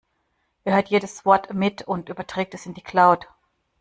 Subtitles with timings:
[0.63, 3.27] Er hört jedes Wort mit und überträgt es in die Cloud.